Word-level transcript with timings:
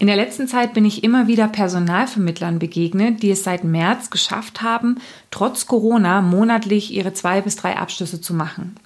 In 0.00 0.06
der 0.06 0.14
letzten 0.14 0.46
Zeit 0.46 0.74
bin 0.74 0.84
ich 0.84 1.02
immer 1.02 1.26
wieder 1.26 1.48
Personalvermittlern 1.48 2.60
begegnet, 2.60 3.20
die 3.20 3.32
es 3.32 3.42
seit 3.42 3.64
März 3.64 4.10
geschafft 4.10 4.62
haben, 4.62 5.00
trotz 5.32 5.66
Corona 5.66 6.22
monatlich 6.22 6.92
ihre 6.92 7.14
zwei 7.14 7.40
bis 7.40 7.56
drei 7.56 7.76
Abschlüsse 7.76 8.20
zu 8.20 8.32
machen. 8.32 8.76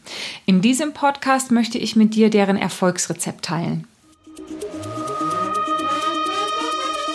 In 0.47 0.63
diesem 0.63 0.95
Podcast 0.95 1.51
möchte 1.51 1.77
ich 1.77 1.97
mit 1.97 2.15
dir 2.15 2.31
deren 2.31 2.57
Erfolgsrezept 2.57 3.45
teilen. 3.45 3.87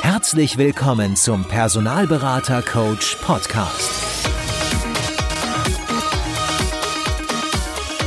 Herzlich 0.02 0.60
willkommen 0.60 1.16
zum 1.16 1.44
Personalberater 1.46 2.62
Coach 2.62 3.16
Podcast. 3.24 4.17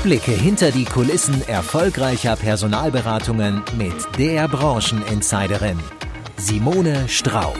Blicke 0.03 0.30
hinter 0.30 0.71
die 0.71 0.87
Kulissen 0.87 1.46
erfolgreicher 1.46 2.35
Personalberatungen 2.35 3.62
mit 3.77 3.93
der 4.19 4.48
Brancheninsiderin 4.48 5.79
Simone 6.39 7.07
Straub. 7.07 7.59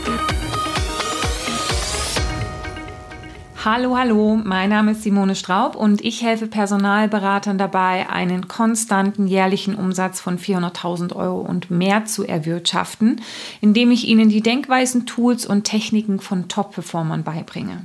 Hallo, 3.63 3.95
hallo, 3.95 4.41
mein 4.43 4.71
Name 4.71 4.93
ist 4.93 5.03
Simone 5.03 5.35
Straub 5.35 5.77
und 5.77 6.03
ich 6.03 6.23
helfe 6.23 6.47
Personalberatern 6.47 7.59
dabei, 7.59 8.09
einen 8.09 8.49
konstanten 8.49 9.27
jährlichen 9.27 9.75
Umsatz 9.75 10.19
von 10.19 10.39
400.000 10.39 11.15
Euro 11.15 11.41
und 11.41 11.71
mehr 11.71 12.07
zu 12.07 12.27
erwirtschaften, 12.27 13.21
indem 13.61 13.91
ich 13.91 14.09
ihnen 14.09 14.31
die 14.31 14.41
Denkweisen, 14.41 15.05
Tools 15.05 15.45
und 15.45 15.65
Techniken 15.65 16.21
von 16.21 16.49
Top-Performern 16.49 17.23
beibringe. 17.23 17.85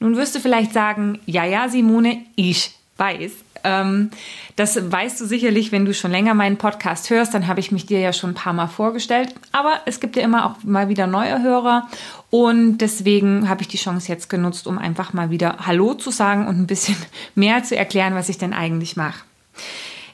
Nun 0.00 0.16
wirst 0.16 0.34
du 0.34 0.40
vielleicht 0.40 0.72
sagen, 0.72 1.18
ja, 1.26 1.44
ja, 1.44 1.68
Simone, 1.68 2.22
ich 2.34 2.72
weiß, 2.96 3.32
ähm, 3.64 4.10
das 4.56 4.90
weißt 4.90 5.20
du 5.20 5.26
sicherlich, 5.26 5.72
wenn 5.72 5.84
du 5.84 5.94
schon 5.94 6.10
länger 6.10 6.34
meinen 6.34 6.56
Podcast 6.56 7.10
hörst, 7.10 7.34
dann 7.34 7.46
habe 7.46 7.60
ich 7.60 7.72
mich 7.72 7.86
dir 7.86 8.00
ja 8.00 8.12
schon 8.12 8.30
ein 8.30 8.34
paar 8.34 8.52
Mal 8.52 8.66
vorgestellt. 8.66 9.34
Aber 9.52 9.80
es 9.86 10.00
gibt 10.00 10.16
ja 10.16 10.22
immer 10.22 10.46
auch 10.46 10.64
mal 10.64 10.88
wieder 10.88 11.06
neue 11.06 11.42
Hörer 11.42 11.88
und 12.30 12.78
deswegen 12.78 13.48
habe 13.48 13.62
ich 13.62 13.68
die 13.68 13.76
Chance 13.76 14.08
jetzt 14.08 14.28
genutzt, 14.28 14.66
um 14.66 14.78
einfach 14.78 15.12
mal 15.12 15.30
wieder 15.30 15.66
Hallo 15.66 15.94
zu 15.94 16.10
sagen 16.10 16.46
und 16.46 16.58
ein 16.58 16.66
bisschen 16.66 16.96
mehr 17.34 17.62
zu 17.62 17.76
erklären, 17.76 18.14
was 18.14 18.28
ich 18.28 18.38
denn 18.38 18.52
eigentlich 18.52 18.96
mache. 18.96 19.24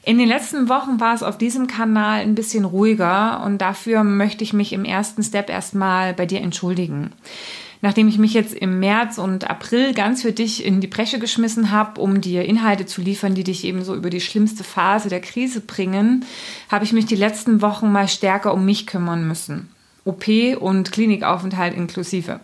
In 0.07 0.19
den 0.19 0.29
letzten 0.29 0.69
Wochen 0.69 1.01
war 1.01 1.15
es 1.15 1.23
auf 1.23 1.39
diesem 1.39 1.67
Kanal 1.67 2.21
ein 2.21 2.35
bisschen 2.35 2.67
ruhiger 2.67 3.43
und 3.45 3.59
dafür 3.59 4.05
möchte 4.05 4.45
ich 4.45 4.53
mich 4.53 4.75
im 4.75 4.85
ersten 4.85 5.23
Step 5.23 5.49
erstmal 5.49 6.13
bei 6.13 6.27
dir 6.27 6.43
entschuldigen 6.43 7.13
nachdem 7.85 8.09
ich 8.09 8.17
mich 8.17 8.33
jetzt 8.33 8.55
im 8.55 8.81
März 8.81 9.19
und 9.19 9.51
April 9.51 9.93
ganz 9.93 10.23
für 10.23 10.33
dich 10.33 10.65
in 10.65 10.81
die 10.81 10.87
Bresche 10.87 11.19
geschmissen 11.19 11.71
habe, 11.71 12.01
um 12.01 12.23
dir 12.23 12.47
Inhalte 12.47 12.87
zu 12.87 13.03
liefern, 13.03 13.35
die 13.35 13.45
dich 13.45 13.63
eben 13.63 13.85
so 13.85 13.95
über 13.95 14.09
die 14.09 14.23
schlimmste 14.23 14.65
Phase 14.65 15.11
der 15.11 15.21
Krise 15.21 15.61
bringen, 15.61 16.25
habe 16.71 16.87
ich 16.87 16.95
mich 16.95 17.05
die 17.05 17.15
letzten 17.15 17.61
Wochen 17.61 17.93
mal 17.93 18.09
stärker 18.09 18.55
um 18.55 18.65
mich 18.65 18.87
kümmern 18.87 19.29
müssen. 19.29 19.69
OP 20.07 20.27
und 20.59 20.93
Klinikaufenthalt 20.93 21.77
inklusive. 21.77 22.41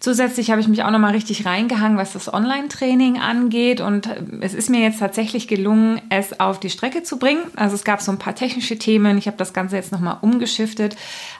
Zusätzlich 0.00 0.50
habe 0.50 0.60
ich 0.60 0.68
mich 0.68 0.82
auch 0.82 0.90
noch 0.90 0.98
mal 0.98 1.12
richtig 1.12 1.46
reingehangen, 1.46 1.98
was 1.98 2.12
das 2.12 2.32
Online-Training 2.32 3.18
angeht. 3.18 3.80
Und 3.80 4.08
es 4.40 4.54
ist 4.54 4.70
mir 4.70 4.80
jetzt 4.80 4.98
tatsächlich 4.98 5.48
gelungen, 5.48 6.00
es 6.10 6.40
auf 6.40 6.60
die 6.60 6.70
Strecke 6.70 7.02
zu 7.02 7.18
bringen. 7.18 7.42
Also 7.56 7.74
es 7.74 7.84
gab 7.84 8.00
so 8.00 8.10
ein 8.12 8.18
paar 8.18 8.34
technische 8.34 8.78
Themen. 8.78 9.18
Ich 9.18 9.26
habe 9.26 9.36
das 9.36 9.52
Ganze 9.52 9.76
jetzt 9.76 9.92
noch 9.92 10.00
mal 10.00 10.18
umgeschiftet. 10.20 10.96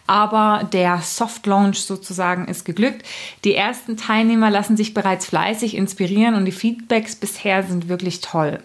Aber 0.06 0.68
der 0.72 0.98
Soft-Launch 0.98 1.80
sozusagen 1.80 2.46
ist 2.48 2.64
geglückt. 2.64 3.06
Die 3.44 3.54
ersten 3.54 3.96
Teilnehmer 3.96 4.50
lassen 4.50 4.76
sich 4.76 4.94
bereits 4.94 5.26
fleißig 5.26 5.76
inspirieren 5.76 6.34
und 6.34 6.44
die 6.44 6.52
Feedbacks 6.52 7.16
bisher 7.16 7.62
sind 7.62 7.88
wirklich 7.88 8.20
toll. 8.20 8.60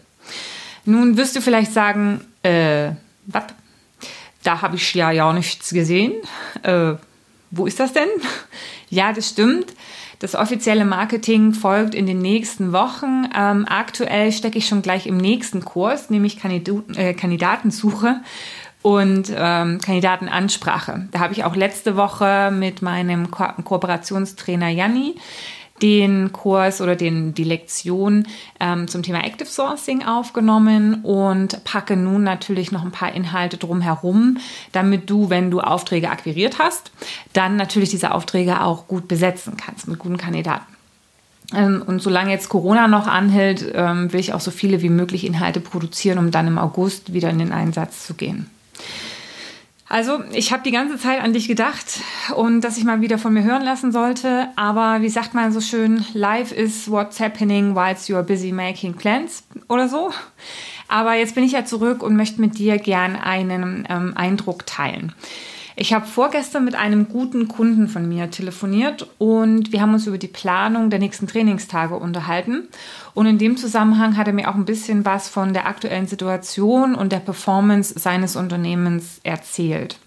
Nun 0.85 1.17
wirst 1.17 1.35
du 1.35 1.41
vielleicht 1.41 1.73
sagen, 1.73 2.21
äh, 2.43 2.91
was? 3.25 3.43
Da 4.43 4.61
habe 4.61 4.77
ich 4.77 4.93
ja 4.93 5.11
ja 5.11 5.33
nichts 5.33 5.71
gesehen. 5.71 6.13
Äh, 6.63 6.93
wo 7.51 7.65
ist 7.65 7.79
das 7.79 7.93
denn? 7.93 8.09
Ja, 8.89 9.11
das 9.11 9.27
stimmt. 9.27 9.73
Das 10.19 10.33
offizielle 10.33 10.85
Marketing 10.85 11.51
folgt 11.51 11.93
in 11.93 12.05
den 12.05 12.19
nächsten 12.19 12.71
Wochen. 12.71 13.27
Ähm, 13.37 13.65
aktuell 13.67 14.31
stecke 14.31 14.57
ich 14.57 14.65
schon 14.65 14.81
gleich 14.81 15.07
im 15.07 15.17
nächsten 15.17 15.65
Kurs, 15.65 16.09
nämlich 16.09 16.39
Kandidaten, 16.39 16.95
äh, 16.95 17.13
Kandidatensuche 17.13 18.21
und 18.81 19.29
ähm, 19.35 19.79
Kandidatenansprache. 19.81 21.09
Da 21.11 21.19
habe 21.19 21.33
ich 21.33 21.43
auch 21.43 21.57
letzte 21.57 21.97
Woche 21.97 22.49
mit 22.51 22.81
meinem 22.81 23.29
Ko 23.29 23.43
Kooperationstrainer 23.61 24.69
Janni 24.69 25.15
den 25.81 26.31
Kurs 26.31 26.81
oder 26.81 26.95
den, 26.95 27.33
die 27.33 27.43
Lektion 27.43 28.27
ähm, 28.59 28.87
zum 28.87 29.03
Thema 29.03 29.23
Active 29.23 29.47
Sourcing 29.47 30.03
aufgenommen 30.03 31.01
und 31.03 31.63
packe 31.63 31.95
nun 31.95 32.23
natürlich 32.23 32.71
noch 32.71 32.83
ein 32.83 32.91
paar 32.91 33.13
Inhalte 33.13 33.57
drumherum, 33.57 34.37
damit 34.71 35.09
du, 35.09 35.29
wenn 35.29 35.51
du 35.51 35.59
Aufträge 35.59 36.09
akquiriert 36.09 36.59
hast, 36.59 36.91
dann 37.33 37.55
natürlich 37.55 37.89
diese 37.89 38.11
Aufträge 38.11 38.61
auch 38.61 38.87
gut 38.87 39.07
besetzen 39.07 39.57
kannst 39.57 39.87
mit 39.87 39.99
guten 39.99 40.17
Kandidaten. 40.17 40.65
Ähm, 41.53 41.83
und 41.85 42.01
solange 42.01 42.31
jetzt 42.31 42.49
Corona 42.49 42.87
noch 42.87 43.07
anhält, 43.07 43.71
ähm, 43.73 44.11
will 44.11 44.19
ich 44.19 44.33
auch 44.33 44.41
so 44.41 44.51
viele 44.51 44.81
wie 44.81 44.89
möglich 44.89 45.25
Inhalte 45.25 45.59
produzieren, 45.59 46.17
um 46.17 46.31
dann 46.31 46.47
im 46.47 46.57
August 46.57 47.13
wieder 47.13 47.29
in 47.29 47.39
den 47.39 47.53
Einsatz 47.53 48.05
zu 48.05 48.15
gehen. 48.15 48.49
Also, 49.89 50.21
ich 50.33 50.51
habe 50.51 50.63
die 50.63 50.71
ganze 50.71 50.97
Zeit 50.97 51.21
an 51.21 51.31
dich 51.31 51.47
gedacht 51.47 52.01
und 52.35 52.61
dass 52.61 52.77
ich 52.77 52.83
mal 52.83 52.99
wieder 52.99 53.17
von 53.17 53.33
mir 53.33 53.43
hören 53.43 53.63
lassen 53.63 53.93
sollte. 53.93 54.49
Aber 54.57 55.01
wie 55.01 55.09
sagt 55.09 55.33
man 55.33 55.53
so 55.53 55.61
schön, 55.61 56.05
life 56.13 56.53
is 56.53 56.91
what's 56.91 57.19
happening 57.19 57.73
whilst 57.73 58.09
you're 58.09 58.23
busy 58.23 58.51
making 58.51 58.93
plans 58.93 59.43
oder 59.69 59.87
so. 59.87 60.11
Aber 60.89 61.13
jetzt 61.15 61.35
bin 61.35 61.43
ich 61.43 61.53
ja 61.53 61.63
zurück 61.63 62.03
und 62.03 62.15
möchte 62.15 62.41
mit 62.41 62.57
dir 62.57 62.77
gern 62.77 63.15
einen 63.15 63.85
ähm, 63.89 64.13
Eindruck 64.15 64.65
teilen. 64.65 65.13
Ich 65.79 65.93
habe 65.93 66.07
vorgestern 66.07 66.65
mit 66.65 66.73
einem 66.73 67.07
guten 67.07 67.47
Kunden 67.47 67.87
von 67.87 68.09
mir 68.09 68.31
telefoniert 68.31 69.07
und 69.19 69.71
wir 69.71 69.79
haben 69.79 69.93
uns 69.93 70.07
über 70.07 70.17
die 70.17 70.27
Planung 70.27 70.89
der 70.89 70.97
nächsten 70.97 71.27
Trainingstage 71.27 71.95
unterhalten. 71.95 72.67
Und 73.13 73.27
in 73.27 73.37
dem 73.37 73.57
Zusammenhang 73.57 74.17
hat 74.17 74.25
er 74.25 74.33
mir 74.33 74.49
auch 74.49 74.55
ein 74.55 74.65
bisschen 74.65 75.05
was 75.05 75.29
von 75.29 75.53
der 75.53 75.67
aktuellen 75.67 76.07
Situation 76.07 76.95
und 76.95 77.11
der 77.11 77.19
Performance 77.19 77.93
seines 77.99 78.35
Unternehmens 78.35 79.19
erzählt. 79.21 79.99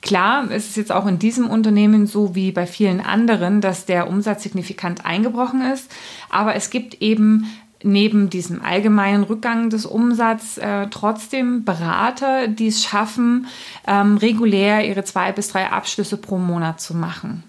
Klar, 0.00 0.48
es 0.48 0.68
ist 0.68 0.76
jetzt 0.76 0.92
auch 0.92 1.06
in 1.06 1.18
diesem 1.18 1.50
Unternehmen 1.50 2.06
so 2.06 2.36
wie 2.36 2.52
bei 2.52 2.68
vielen 2.68 3.00
anderen, 3.00 3.60
dass 3.60 3.86
der 3.86 4.08
Umsatz 4.08 4.44
signifikant 4.44 5.04
eingebrochen 5.04 5.62
ist. 5.62 5.90
Aber 6.30 6.54
es 6.54 6.70
gibt 6.70 7.02
eben 7.02 7.50
neben 7.82 8.30
diesem 8.30 8.62
allgemeinen 8.62 9.22
Rückgang 9.22 9.70
des 9.70 9.86
Umsatzes 9.86 10.58
äh, 10.58 10.88
trotzdem 10.90 11.64
Berater, 11.64 12.48
die 12.48 12.68
es 12.68 12.84
schaffen, 12.84 13.46
ähm, 13.86 14.16
regulär 14.16 14.86
ihre 14.86 15.04
zwei 15.04 15.32
bis 15.32 15.48
drei 15.48 15.70
Abschlüsse 15.70 16.16
pro 16.16 16.38
Monat 16.38 16.80
zu 16.80 16.94
machen. 16.94 17.42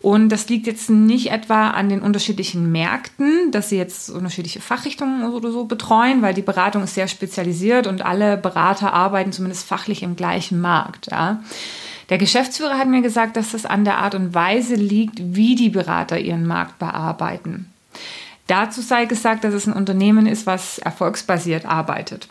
Und 0.00 0.28
das 0.28 0.48
liegt 0.48 0.68
jetzt 0.68 0.90
nicht 0.90 1.32
etwa 1.32 1.70
an 1.70 1.88
den 1.88 2.02
unterschiedlichen 2.02 2.70
Märkten, 2.70 3.50
dass 3.50 3.68
sie 3.68 3.76
jetzt 3.76 4.10
unterschiedliche 4.10 4.60
Fachrichtungen 4.60 5.24
oder 5.32 5.50
so 5.50 5.64
betreuen, 5.64 6.22
weil 6.22 6.34
die 6.34 6.42
Beratung 6.42 6.84
ist 6.84 6.94
sehr 6.94 7.08
spezialisiert 7.08 7.88
und 7.88 8.02
alle 8.02 8.36
Berater 8.36 8.92
arbeiten 8.92 9.32
zumindest 9.32 9.66
fachlich 9.66 10.04
im 10.04 10.14
gleichen 10.14 10.60
Markt. 10.60 11.10
Ja. 11.10 11.42
Der 12.10 12.18
Geschäftsführer 12.18 12.78
hat 12.78 12.88
mir 12.88 13.02
gesagt, 13.02 13.36
dass 13.36 13.50
das 13.50 13.66
an 13.66 13.84
der 13.84 13.98
Art 13.98 14.14
und 14.14 14.34
Weise 14.34 14.76
liegt, 14.76 15.18
wie 15.20 15.56
die 15.56 15.68
Berater 15.68 16.18
ihren 16.18 16.46
Markt 16.46 16.78
bearbeiten. 16.78 17.66
Dazu 18.48 18.80
sei 18.80 19.04
gesagt, 19.04 19.44
dass 19.44 19.54
es 19.54 19.66
ein 19.66 19.72
Unternehmen 19.72 20.26
ist, 20.26 20.46
was 20.46 20.78
erfolgsbasiert 20.78 21.64
arbeitet. 21.64 22.28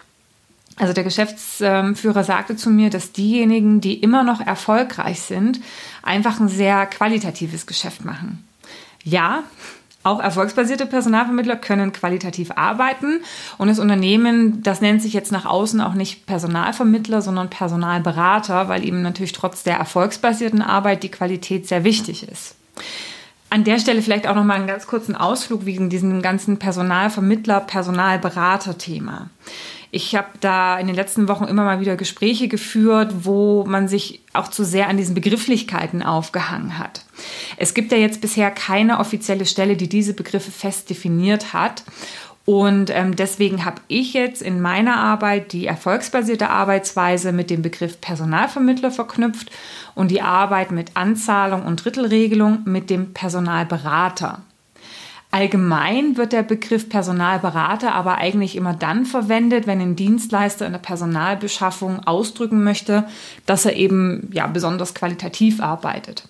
Also 0.76 0.94
der 0.94 1.04
Geschäftsführer 1.04 2.24
sagte 2.24 2.56
zu 2.56 2.70
mir, 2.70 2.90
dass 2.90 3.12
diejenigen, 3.12 3.82
die 3.82 3.96
immer 3.96 4.24
noch 4.24 4.42
erfolgreich 4.42 5.22
sind, 5.22 5.60
einfach 6.04 6.40
ein 6.40 6.50
sehr 6.50 6.86
qualitatives 6.86 7.66
Geschäft 7.66 8.06
machen. 8.06 8.48
Ja, 9.04 9.44
auch 10.04 10.20
erfolgsbasierte 10.20 10.86
Personalvermittler 10.86 11.58
können 11.58 11.92
qualitativ 11.92 12.52
arbeiten 12.56 13.20
und 13.58 13.68
das 13.68 13.80
Unternehmen, 13.80 14.64
das 14.64 14.80
nennt 14.80 15.02
sich 15.02 15.14
jetzt 15.14 15.32
nach 15.32 15.46
außen 15.46 15.82
auch 15.82 15.96
nicht 15.96 16.26
Personalvermittler, 16.26 17.22
sondern 17.22 17.50
Personalberater, 17.50 18.70
weil 18.70 18.86
eben 18.86 19.02
natürlich 19.02 19.34
trotz 19.34 19.64
der 19.64 19.78
erfolgsbasierten 19.78 20.62
Arbeit 20.62 21.04
die 21.04 21.12
Qualität 21.12 21.68
sehr 21.68 21.84
wichtig 21.84 22.28
ist. 22.28 22.56
An 23.58 23.64
der 23.64 23.80
Stelle 23.80 24.04
vielleicht 24.04 24.28
auch 24.28 24.36
noch 24.36 24.44
mal 24.44 24.54
einen 24.54 24.68
ganz 24.68 24.86
kurzen 24.86 25.16
Ausflug 25.16 25.66
wegen 25.66 25.90
diesem 25.90 26.22
ganzen 26.22 26.60
Personalvermittler, 26.60 27.60
Personalberater-Thema. 27.62 29.32
Ich 29.90 30.16
habe 30.16 30.28
da 30.42 30.78
in 30.78 30.86
den 30.86 30.96
letzten 30.96 31.28
Wochen 31.28 31.46
immer 31.46 31.64
mal 31.64 31.80
wieder 31.80 31.96
Gespräche 31.96 32.50
geführt, 32.50 33.26
wo 33.26 33.66
man 33.66 33.88
sich 33.88 34.22
auch 34.34 34.50
zu 34.50 34.64
sehr 34.64 34.90
an 34.90 34.98
diesen 34.98 35.16
Begrifflichkeiten 35.16 36.04
aufgehangen 36.04 36.78
hat. 36.78 37.04
Es 37.58 37.74
gibt 37.74 37.92
ja 37.92 37.98
jetzt 37.98 38.22
bisher 38.22 38.52
keine 38.52 39.00
offizielle 39.00 39.48
Stelle, 39.48 39.76
die 39.76 39.90
diese 39.90 40.14
Begriffe 40.14 40.52
fest 40.52 40.92
definiert 40.92 41.52
hat. 41.52 41.82
Und 42.50 42.92
ähm, 42.92 43.14
deswegen 43.14 43.66
habe 43.66 43.82
ich 43.90 44.14
jetzt 44.14 44.42
in 44.42 44.62
meiner 44.62 44.96
Arbeit 44.96 45.52
die 45.52 45.66
erfolgsbasierte 45.66 46.50
Arbeitsweise 46.50 47.34
mit 47.34 47.50
dem 47.50 47.62
Begriff 47.62 48.00
Personalvermittler 48.00 48.90
verknüpft 48.90 49.52
und 49.96 50.12
die 50.12 50.22
Arbeit 50.22 50.72
mit 50.72 50.92
Anzahlung 50.94 51.66
und 51.66 51.84
Drittelregelung 51.84 52.60
mit 52.64 52.90
dem 52.90 53.14
Personalberater. 53.14 54.44
Allgemein 55.30 56.16
wird 56.16 56.32
der 56.32 56.44
Begriff 56.44 56.88
Personalberater 56.88 57.94
aber 57.94 58.16
eigentlich 58.16 58.56
immer 58.56 58.74
dann 58.74 59.06
verwendet, 59.06 59.68
wenn 59.68 59.82
ein 59.82 59.98
Dienstleister 59.98 60.66
in 60.66 60.72
der 60.72 60.80
Personalbeschaffung 60.80 62.08
ausdrücken 62.08 62.64
möchte, 62.64 63.10
dass 63.46 63.66
er 63.66 63.76
eben 63.76 64.30
ja 64.32 64.48
besonders 64.48 64.96
qualitativ 64.96 65.62
arbeitet. 65.62 66.30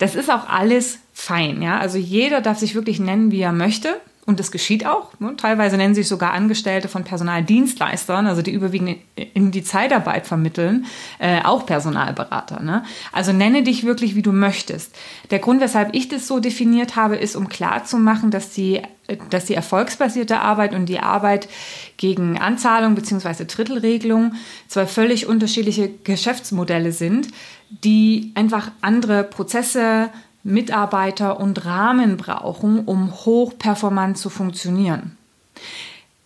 Das 0.00 0.16
ist 0.16 0.32
auch 0.32 0.48
alles 0.48 0.98
fein, 1.14 1.62
ja. 1.62 1.78
Also 1.78 1.96
jeder 1.96 2.40
darf 2.40 2.58
sich 2.58 2.74
wirklich 2.74 2.98
nennen, 2.98 3.30
wie 3.30 3.42
er 3.42 3.52
möchte. 3.52 4.00
Und 4.28 4.38
das 4.38 4.50
geschieht 4.50 4.84
auch. 4.84 5.18
Ne? 5.20 5.36
Teilweise 5.38 5.78
nennen 5.78 5.94
sich 5.94 6.06
sogar 6.06 6.34
Angestellte 6.34 6.88
von 6.88 7.02
Personaldienstleistern, 7.02 8.26
also 8.26 8.42
die 8.42 8.50
überwiegend 8.50 8.98
in 9.16 9.52
die 9.52 9.64
Zeitarbeit 9.64 10.26
vermitteln, 10.26 10.84
äh, 11.18 11.40
auch 11.44 11.64
Personalberater. 11.64 12.62
Ne? 12.62 12.84
Also 13.10 13.32
nenne 13.32 13.62
dich 13.62 13.84
wirklich, 13.84 14.16
wie 14.16 14.20
du 14.20 14.32
möchtest. 14.32 14.94
Der 15.30 15.38
Grund, 15.38 15.62
weshalb 15.62 15.94
ich 15.94 16.08
das 16.08 16.26
so 16.26 16.40
definiert 16.40 16.94
habe, 16.94 17.16
ist, 17.16 17.36
um 17.36 17.48
klarzumachen, 17.48 18.30
dass 18.30 18.50
die, 18.50 18.82
dass 19.30 19.46
die 19.46 19.54
erfolgsbasierte 19.54 20.40
Arbeit 20.40 20.74
und 20.74 20.90
die 20.90 21.00
Arbeit 21.00 21.48
gegen 21.96 22.36
Anzahlung 22.38 22.96
bzw. 22.96 23.46
Drittelregelung 23.46 24.34
zwei 24.66 24.84
völlig 24.84 25.26
unterschiedliche 25.26 25.88
Geschäftsmodelle 26.04 26.92
sind, 26.92 27.28
die 27.70 28.32
einfach 28.34 28.72
andere 28.82 29.24
Prozesse, 29.24 30.10
Mitarbeiter 30.48 31.38
und 31.38 31.64
Rahmen 31.64 32.16
brauchen, 32.16 32.80
um 32.80 33.12
hochperformant 33.12 34.18
zu 34.18 34.30
funktionieren. 34.30 35.16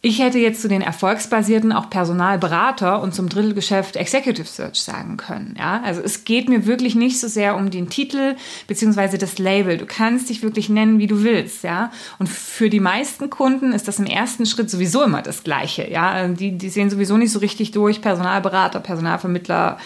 Ich 0.04 0.18
hätte 0.18 0.40
jetzt 0.40 0.60
zu 0.60 0.66
den 0.66 0.82
erfolgsbasierten 0.82 1.72
auch 1.72 1.88
Personalberater 1.88 3.00
und 3.00 3.14
zum 3.14 3.28
Drittelgeschäft 3.28 3.94
Executive 3.94 4.48
Search 4.48 4.82
sagen 4.82 5.16
können. 5.16 5.54
Ja? 5.56 5.80
Also 5.84 6.00
es 6.02 6.24
geht 6.24 6.48
mir 6.48 6.66
wirklich 6.66 6.96
nicht 6.96 7.20
so 7.20 7.28
sehr 7.28 7.54
um 7.54 7.70
den 7.70 7.88
Titel 7.88 8.34
bzw. 8.66 9.16
das 9.16 9.38
Label. 9.38 9.78
Du 9.78 9.86
kannst 9.86 10.28
dich 10.28 10.42
wirklich 10.42 10.68
nennen, 10.68 10.98
wie 10.98 11.06
du 11.06 11.22
willst. 11.22 11.62
Ja? 11.62 11.92
Und 12.18 12.28
für 12.28 12.68
die 12.68 12.80
meisten 12.80 13.30
Kunden 13.30 13.72
ist 13.72 13.86
das 13.86 14.00
im 14.00 14.06
ersten 14.06 14.44
Schritt 14.44 14.70
sowieso 14.70 15.04
immer 15.04 15.22
das 15.22 15.44
Gleiche. 15.44 15.88
Ja? 15.88 16.26
Die, 16.26 16.58
die 16.58 16.68
sehen 16.68 16.90
sowieso 16.90 17.16
nicht 17.16 17.30
so 17.30 17.38
richtig 17.38 17.70
durch, 17.70 18.00
Personalberater, 18.00 18.80
Personalvermittler, 18.80 19.78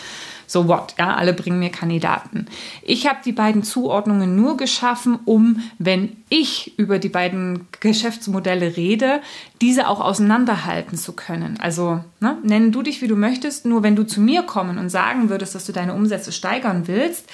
so 0.46 0.69
what, 0.69 0.94
ja, 0.98 1.14
alle 1.14 1.32
bringen 1.32 1.58
mir 1.58 1.70
Kandidaten. 1.70 2.46
Ich 2.82 3.06
habe 3.06 3.19
die 3.25 3.32
beiden 3.32 3.62
Zuordnungen 3.62 4.37
nur 4.37 4.56
geschaffen, 4.56 5.19
um, 5.25 5.62
wenn 5.78 6.16
ich 6.28 6.78
über 6.78 6.98
die 6.98 7.08
beiden 7.08 7.66
Geschäftsmodelle 7.81 8.76
rede, 8.76 9.20
diese 9.60 9.88
auch 9.88 10.00
auseinanderhalten 10.00 10.96
zu 10.96 11.12
können. 11.12 11.58
Also 11.60 12.00
ne, 12.20 12.38
nenn 12.43 12.72
du 12.72 12.82
dich, 12.82 13.02
wie 13.02 13.08
du 13.08 13.16
möchtest, 13.16 13.66
nur 13.66 13.82
wenn 13.82 13.96
du 13.96 14.04
zu 14.04 14.20
mir 14.20 14.43
kommen 14.43 14.78
und 14.78 14.88
sagen 14.88 15.28
würdest, 15.28 15.54
dass 15.54 15.66
du 15.66 15.72
deine 15.72 15.94
Umsätze 15.94 16.32
steigern 16.32 16.87
willst, 16.87 17.28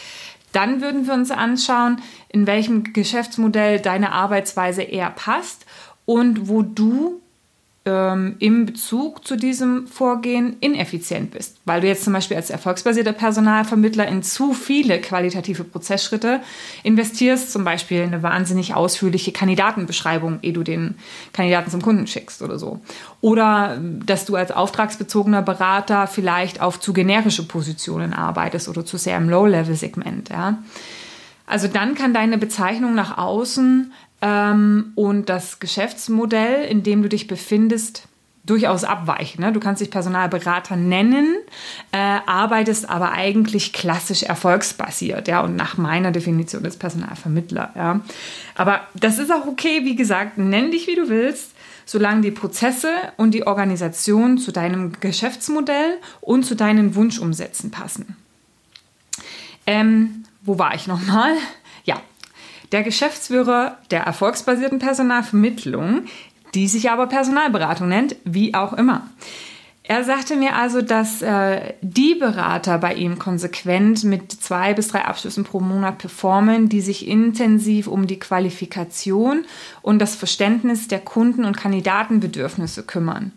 dann 0.53 0.81
würden 0.81 1.07
wir 1.07 1.15
uns 1.15 1.31
anschauen, 1.31 2.01
in 2.29 2.47
welchem 2.47 2.93
Geschäftsmodell 2.93 3.81
deine 3.81 4.13
Arbeitsweise 4.13 4.83
eher 4.83 5.11
passt 5.11 5.65
und 6.05 6.49
wo 6.49 6.63
du 6.63 7.21
ähm, 7.85 8.37
im 8.39 8.67
Bezug 8.67 9.27
zu 9.27 9.35
diesem 9.35 9.89
Vorgehen 9.89 10.57
ineffizient 10.61 11.33
bist, 11.33 11.57
weil 11.65 11.81
du 11.81 11.89
jetzt 11.89 12.05
zum 12.05 12.13
Beispiel 12.13 12.37
als 12.37 12.49
erfolgsbasierter 12.49 13.13
Personalvermittler 13.13 14.07
in 14.07 14.23
zu 14.23 14.53
viele 14.53 15.01
qualitative 15.01 15.65
Prozessschritte 15.65 16.41
investierst, 16.85 17.51
zum 17.51 17.65
Beispiel 17.65 18.03
eine 18.03 18.23
wahnsinnig 18.23 18.75
ausführliche 18.75 19.33
Kandidatenbeschreibung, 19.33 20.39
ehe 20.43 20.53
du 20.53 20.63
den 20.63 20.95
Kandidaten 21.33 21.71
zum 21.71 21.83
Kunden 21.83 22.07
schickst 22.07 22.41
oder 22.43 22.57
so. 22.57 22.81
Oder 23.21 23.81
dass 24.07 24.27
du 24.27 24.37
als 24.37 24.53
auftragsbezogener 24.53 25.43
Berater 25.43 26.07
vielleicht 26.07 26.61
auf 26.61 26.79
zu 26.79 26.93
generische 26.93 27.49
Positionen 27.49 28.13
arbeitest 28.13 28.69
oder 28.69 28.85
zu 28.85 28.97
sehr 28.97 29.17
im 29.17 29.29
Low-Level-Segment. 29.29 30.29
Ja. 30.29 30.59
Also 31.47 31.67
dann 31.67 31.97
kann 31.97 32.15
deine 32.15 32.39
Bezeichnung 32.39 32.95
nach 32.95 33.19
außen 33.19 33.93
ähm, 34.23 34.93
und 34.95 35.29
das 35.29 35.59
Geschäftsmodell, 35.61 36.65
in 36.65 36.83
dem 36.83 37.03
du 37.03 37.09
dich 37.09 37.27
befindest, 37.27 38.09
durchaus 38.45 38.85
abweichen. 38.85 39.43
Ne? 39.43 39.53
Du 39.53 39.61
kannst 39.61 39.81
dich 39.81 39.91
Personalberater 39.91 40.77
nennen, 40.77 41.37
äh, 41.93 41.99
arbeitest 42.27 42.89
aber 42.89 43.13
eigentlich 43.13 43.73
klassisch 43.73 44.25
erfolgsbasiert, 44.25 45.29
ja, 45.29 45.43
und 45.43 45.55
nach 45.55 45.77
meiner 45.77 46.11
Definition 46.11 46.65
ist 46.65 46.79
Personalvermittler, 46.79 47.71
ja. 47.77 48.01
Aber 48.57 48.81
das 48.95 49.19
ist 49.19 49.31
auch 49.31 49.47
okay, 49.47 49.85
wie 49.85 49.95
gesagt, 49.95 50.39
nenn 50.39 50.73
dich 50.73 50.89
wie 50.89 50.97
du 50.97 51.09
willst, 51.09 51.53
solange 51.85 52.23
die 52.23 52.31
Prozesse 52.31 52.91
und 53.17 53.33
die 53.33 53.47
Organisation 53.47 54.39
zu 54.39 54.51
deinem 54.51 54.93
Geschäftsmodell 54.99 55.99
und 56.21 56.45
zu 56.45 56.57
deinen 56.57 56.95
Wunschumsätzen 56.97 57.71
passen. 57.71 58.17
Ähm, 59.67 60.25
wo 60.43 60.59
war 60.59 60.75
ich 60.75 60.89
nochmal? 60.89 61.35
Der 62.73 62.83
Geschäftsführer 62.83 63.77
der 63.91 64.03
erfolgsbasierten 64.03 64.79
Personalvermittlung, 64.79 66.07
die 66.55 66.69
sich 66.69 66.91
aber 66.91 67.07
Personalberatung 67.07 67.89
nennt, 67.89 68.17
wie 68.25 68.55
auch 68.55 68.73
immer. 68.73 69.07
Er 69.85 70.05
sagte 70.05 70.37
mir 70.37 70.55
also, 70.55 70.81
dass 70.81 71.23
äh, 71.23 71.75
die 71.83 72.15
Berater 72.15 72.79
bei 72.79 72.95
ihm 72.95 73.19
konsequent 73.19 74.05
mit 74.05 74.31
zwei 74.31 74.75
bis 74.75 74.89
drei 74.89 75.05
Abschlüssen 75.05 75.45
pro 75.45 75.61
Monat 75.61 75.99
performen, 75.99 76.69
die 76.69 76.81
sich 76.81 77.09
intensiv 77.09 77.89
um 77.89 78.07
die 78.07 78.19
Qualifikation 78.19 79.45
und 79.83 79.99
das 79.99 80.15
Verständnis 80.15 80.87
der 80.87 81.01
Kunden- 81.01 81.45
und 81.45 81.57
Kandidatenbedürfnisse 81.57 82.85
kümmern. 82.85 83.33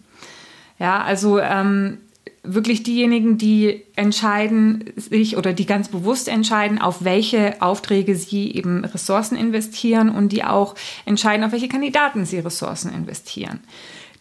Ja, 0.78 1.02
also 1.02 1.40
ähm, 1.40 1.98
wirklich 2.48 2.84
diejenigen, 2.84 3.38
die 3.38 3.84
entscheiden 3.96 4.84
sich 4.96 5.38
oder 5.38 5.54
die 5.54 5.66
ganz 5.66 5.90
bewusst 5.90 6.28
entscheiden, 6.28 6.82
auf 6.82 7.04
welche 7.04 7.62
Aufträge 7.62 8.16
sie 8.16 8.52
eben 8.52 8.86
Ressourcen 8.86 9.36
investieren 9.36 10.10
und 10.10 10.32
die 10.32 10.44
auch 10.44 10.76
entscheiden, 11.06 11.46
auf 11.46 11.52
welche 11.52 11.68
Kandidaten 11.68 12.26
sie 12.26 12.40
Ressourcen 12.40 12.94
investieren. 12.94 13.60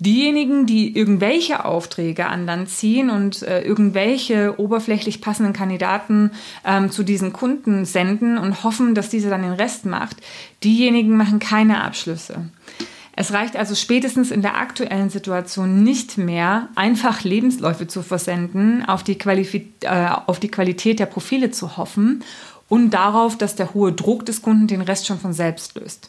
Diejenigen, 0.01 0.67
die 0.67 0.97
irgendwelche 0.97 1.65
Aufträge 1.65 2.27
an 2.27 2.47
Land 2.47 2.69
ziehen 2.69 3.11
und 3.11 3.43
äh, 3.43 3.63
irgendwelche 3.63 4.59
oberflächlich 4.59 5.21
passenden 5.21 5.53
Kandidaten 5.53 6.33
ähm, 6.65 6.91
zu 6.91 7.05
diesen 7.05 7.33
Kunden 7.33 7.85
senden 7.85 8.37
und 8.37 8.65
hoffen, 8.65 8.95
dass 8.95 9.09
diese 9.09 9.31
dann 9.31 9.43
den 9.43 9.53
Rest 9.53 9.87
macht, 9.87 10.17
diejenigen 10.65 11.17
machen 11.17 11.39
keine 11.39 11.83
Abschlüsse. 11.85 12.51
Es 13.17 13.33
reicht 13.33 13.57
also 13.57 13.75
spätestens 13.75 14.31
in 14.31 14.43
der 14.43 14.57
aktuellen 14.57 15.09
Situation 15.09 15.85
nicht 15.85 16.19
mehr, 16.19 16.69
einfach 16.75 17.23
Lebensläufe 17.23 17.87
zu 17.87 18.03
versenden, 18.03 18.85
auf 18.85 19.05
die, 19.05 19.17
Qualifi 19.17 19.73
äh, 19.83 20.09
auf 20.27 20.41
die 20.41 20.51
Qualität 20.51 20.99
der 20.99 21.07
Profile 21.07 21.51
zu 21.51 21.77
hoffen 21.77 22.25
und 22.69 22.91
darauf, 22.91 23.39
dass 23.39 23.55
der 23.55 23.73
hohe 23.75 23.93
Druck 23.93 24.27
des 24.27 24.43
Kunden 24.43 24.67
den 24.67 24.81
Rest 24.81 25.07
schon 25.07 25.21
von 25.21 25.33
selbst 25.33 25.77
löst. 25.79 26.09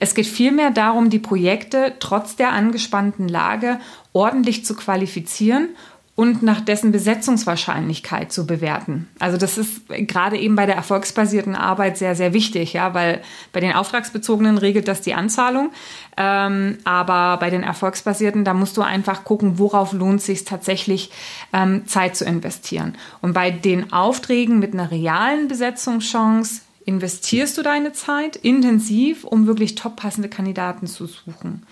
Es 0.00 0.14
geht 0.14 0.26
vielmehr 0.26 0.70
darum, 0.70 1.08
die 1.08 1.18
Projekte 1.18 1.94
trotz 1.98 2.36
der 2.36 2.52
angespannten 2.52 3.28
Lage 3.28 3.80
ordentlich 4.12 4.64
zu 4.64 4.74
qualifizieren 4.74 5.68
und 6.16 6.44
nach 6.44 6.60
dessen 6.60 6.92
Besetzungswahrscheinlichkeit 6.92 8.30
zu 8.30 8.46
bewerten. 8.46 9.08
Also 9.18 9.36
das 9.36 9.58
ist 9.58 9.88
gerade 9.88 10.38
eben 10.38 10.54
bei 10.54 10.64
der 10.64 10.76
erfolgsbasierten 10.76 11.56
Arbeit 11.56 11.98
sehr, 11.98 12.14
sehr 12.14 12.32
wichtig, 12.32 12.74
ja, 12.74 12.94
weil 12.94 13.20
bei 13.52 13.58
den 13.58 13.72
auftragsbezogenen 13.72 14.56
regelt 14.58 14.86
das 14.86 15.00
die 15.00 15.14
Anzahlung, 15.14 15.70
ähm, 16.16 16.78
aber 16.84 17.38
bei 17.38 17.50
den 17.50 17.64
erfolgsbasierten, 17.64 18.44
da 18.44 18.54
musst 18.54 18.76
du 18.76 18.82
einfach 18.82 19.24
gucken, 19.24 19.58
worauf 19.58 19.92
lohnt 19.92 20.20
es 20.20 20.26
sich 20.26 20.44
tatsächlich 20.44 21.10
ähm, 21.52 21.86
Zeit 21.88 22.14
zu 22.14 22.24
investieren. 22.24 22.96
Und 23.20 23.32
bei 23.32 23.50
den 23.50 23.92
Aufträgen 23.92 24.60
mit 24.60 24.72
einer 24.72 24.92
realen 24.92 25.48
Besetzungschance 25.48 26.60
investierst 26.84 27.58
du 27.58 27.62
deine 27.62 27.92
Zeit 27.92 28.36
intensiv, 28.36 29.24
um 29.24 29.48
wirklich 29.48 29.74
top 29.74 29.96
passende 29.96 30.28
Kandidaten 30.28 30.86
zu 30.86 31.06
suchen. 31.06 31.64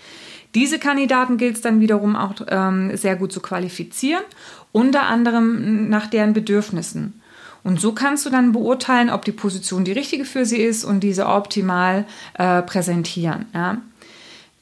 Diese 0.55 0.79
Kandidaten 0.79 1.39
gilt 1.39 1.57
es 1.57 1.63
dann 1.63 1.81
wiederum 1.81 2.15
auch 2.15 2.35
ähm, 2.49 2.97
sehr 2.97 3.17
gut 3.17 3.33
zu 3.33 3.41
qualifizieren, 3.41 4.23
unter 4.71 5.05
anderem 5.05 5.89
nach 5.89 6.07
deren 6.09 6.33
Bedürfnissen. 6.33 7.21
Und 7.65 7.81
so 7.81 7.93
kannst 7.93 8.27
du 8.27 8.31
dann 8.31 8.53
beurteilen, 8.53 9.09
ob 9.09 9.25
die 9.25 9.33
Position 9.33 9.85
die 9.85 9.93
richtige 9.93 10.25
für 10.25 10.45
sie 10.45 10.61
ist 10.61 10.85
und 10.85 11.01
diese 11.01 11.27
optimal 11.27 12.07
äh, 12.35 12.61
präsentieren. 12.63 13.47
Ja. 13.55 13.79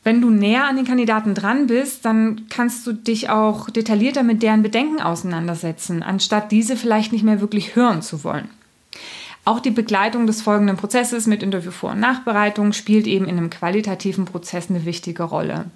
Wenn 0.03 0.21
du 0.21 0.31
näher 0.31 0.65
an 0.65 0.77
den 0.77 0.87
Kandidaten 0.87 1.35
dran 1.35 1.67
bist, 1.67 2.05
dann 2.05 2.47
kannst 2.49 2.87
du 2.87 2.93
dich 2.93 3.29
auch 3.29 3.69
detaillierter 3.69 4.23
mit 4.23 4.43
deren 4.43 4.63
Bedenken 4.63 5.01
auseinandersetzen, 5.01 6.03
anstatt 6.03 6.53
diese 6.53 6.77
vielleicht 6.77 7.13
nicht 7.13 7.25
mehr 7.25 7.41
wirklich 7.41 7.77
hören 7.77 8.01
zu 8.01 8.25
wollen. 8.25 8.49
Auch 9.45 9.61
die 9.61 9.71
Begleitung 9.71 10.27
des 10.27 10.43
folgenden 10.43 10.77
Prozesses 10.77 11.27
mit 11.27 11.43
Interview 11.43 11.71
Vor- 11.71 11.93
und 11.93 12.01
Nachbereitung 12.01 12.73
spielt 12.73 13.07
eben 13.07 13.27
in 13.27 13.39
einem 13.39 13.51
qualitativen 13.51 14.27
Prozess 14.27 14.69
eine 14.69 14.85
wichtige 14.85 15.23
Rolle. 15.23 15.67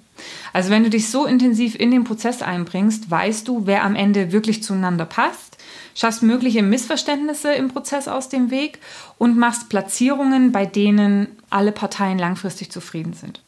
Also 0.53 0.69
wenn 0.69 0.83
du 0.83 0.89
dich 0.89 1.09
so 1.09 1.25
intensiv 1.25 1.75
in 1.75 1.91
den 1.91 2.03
Prozess 2.03 2.41
einbringst, 2.41 3.09
weißt 3.09 3.47
du, 3.47 3.65
wer 3.65 3.83
am 3.83 3.95
Ende 3.95 4.31
wirklich 4.31 4.63
zueinander 4.63 5.05
passt, 5.05 5.57
schaffst 5.95 6.23
mögliche 6.23 6.61
Missverständnisse 6.61 7.53
im 7.53 7.69
Prozess 7.69 8.07
aus 8.07 8.29
dem 8.29 8.51
Weg 8.51 8.79
und 9.17 9.37
machst 9.37 9.69
Platzierungen, 9.69 10.51
bei 10.51 10.65
denen 10.65 11.27
alle 11.49 11.71
Parteien 11.71 12.19
langfristig 12.19 12.71
zufrieden 12.71 13.13
sind. 13.13 13.41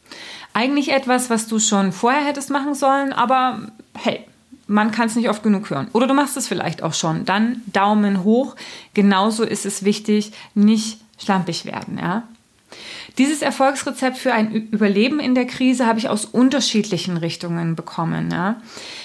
Eigentlich 0.54 0.92
etwas, 0.92 1.30
was 1.30 1.48
du 1.48 1.60
schon 1.60 1.92
vorher 1.92 2.26
hättest 2.26 2.50
machen 2.50 2.74
sollen, 2.74 3.14
aber 3.14 3.68
hey, 3.94 4.26
man 4.68 4.92
kann 4.92 5.08
es 5.08 5.16
nicht 5.16 5.30
oft 5.30 5.44
genug 5.44 5.70
hören. 5.70 5.88
Oder 5.94 6.08
du 6.08 6.14
machst 6.14 6.38
es 6.38 6.48
vielleicht 6.48 6.84
auch 6.84 6.94
schon. 6.94 7.26
Dann 7.26 7.62
Daumen 7.68 8.24
hoch. 8.24 8.56
Genauso 8.94 9.44
ist 9.44 9.66
es 9.66 9.84
wichtig, 9.84 10.34
nicht 10.54 11.00
schlampig 11.18 11.66
werden. 11.66 11.98
Ja? 11.98 12.24
Dieses 13.18 13.42
Erfolgsrezept 13.42 14.18
für 14.18 14.34
ein 14.34 14.52
Überleben 14.52 15.20
in 15.20 15.34
der 15.34 15.48
Krise 15.48 15.88
habe 15.88 15.98
ich 15.98 16.10
aus 16.10 16.26
unterschiedlichen 16.26 17.18
Richtungen 17.18 17.76
bekommen. 17.76 18.30
Ja. 18.32 18.62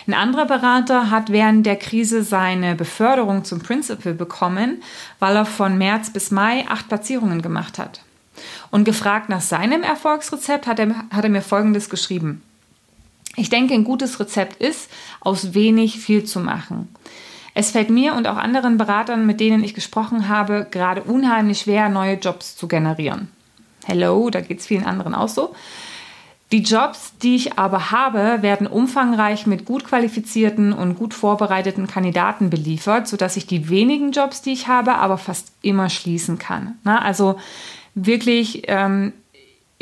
Ein 0.07 0.15
anderer 0.15 0.45
Berater 0.45 1.11
hat 1.11 1.31
während 1.33 1.65
der 1.65 1.77
Krise 1.77 2.23
seine 2.23 2.75
Beförderung 2.75 3.45
zum 3.45 3.61
Principal 3.61 4.13
bekommen, 4.13 4.83
weil 5.19 5.37
er 5.37 5.47
von 5.47 5.79
März 5.79 6.11
bis 6.11 6.31
Mai 6.31 6.67
acht 6.69 6.89
Platzierungen 6.89 7.41
gemacht 7.41 7.79
hat. 7.79 8.03
Und 8.71 8.85
gefragt 8.85 9.29
nach 9.29 9.41
seinem 9.41 9.83
Erfolgsrezept 9.83 10.67
hat 10.67 10.79
er, 10.79 10.95
hat 11.11 11.25
er 11.25 11.31
mir 11.31 11.43
Folgendes 11.43 11.89
geschrieben. 11.89 12.43
Ich 13.37 13.49
denke, 13.49 13.75
ein 13.75 13.85
gutes 13.85 14.21
Rezept 14.21 14.63
ist, 14.63 14.91
aus 15.21 15.55
wenig 15.55 15.99
viel 15.99 16.25
zu 16.25 16.41
machen. 16.41 16.89
Es 17.55 17.71
fällt 17.71 17.91
mir 17.91 18.15
und 18.15 18.27
auch 18.27 18.37
anderen 18.37 18.79
Beratern, 18.79 19.27
mit 19.27 19.41
denen 19.41 19.63
ich 19.63 19.75
gesprochen 19.75 20.29
habe, 20.29 20.67
gerade 20.71 21.03
unheimlich 21.03 21.61
schwer, 21.61 21.89
neue 21.89 22.15
Jobs 22.15 22.57
zu 22.57 22.67
generieren. 22.69 23.29
Hello, 23.85 24.31
da 24.31 24.41
geht 24.41 24.61
es 24.61 24.67
vielen 24.67 24.85
anderen 24.85 25.15
auch 25.15 25.29
so. 25.29 25.55
Die 26.53 26.63
Jobs, 26.63 27.15
die 27.23 27.35
ich 27.35 27.59
aber 27.59 27.91
habe, 27.91 28.43
werden 28.43 28.67
umfangreich 28.67 29.47
mit 29.47 29.65
gut 29.65 29.85
qualifizierten 29.85 30.75
und 30.75 30.97
gut 30.97 31.15
vorbereiteten 31.15 31.87
Kandidaten 31.87 32.51
beliefert, 32.51 33.09
sodass 33.09 33.39
ich 33.39 33.47
die 33.47 33.71
wenigen 33.71 34.13
Jobs, 34.13 34.43
die 34.43 34.53
ich 34.53 34.69
habe, 34.69 34.97
aber 34.97 35.17
fast 35.17 35.53
immer 35.63 35.89
schließen 35.89 36.39
kann. 36.39 36.77
Na, 36.85 37.01
also 37.01 37.39
wirklich 37.95 38.65
ähm, 38.67 39.15